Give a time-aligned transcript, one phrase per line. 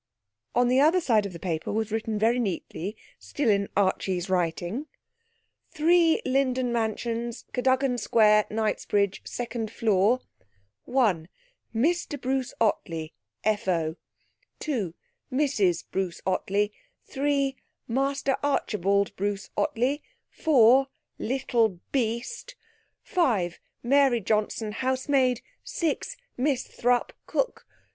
[0.55, 4.87] On the other side of the paper was written very neatly, still in Archie's writing:
[5.75, 9.21] '3 LINDEN MANSIONS, CADOGAN SQUARE, KNIGHTSBRIDGE.
[9.25, 10.21] Second Floor
[10.85, 11.27] 1.
[11.75, 13.95] Mr Bruce Ottley (FO)
[14.59, 14.95] 2.
[15.31, 16.73] Mrs Bruce Ottley
[17.05, 17.55] 3.
[17.87, 20.87] Master Archibald Bruce Ottley 4.
[21.19, 22.55] Little beast
[23.03, 23.59] 5.
[23.83, 26.17] Mary Johnson housemaid 6.
[26.37, 27.67] Miss Thrupp Cook 7.